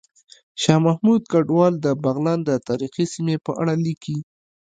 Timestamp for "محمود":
0.85-1.21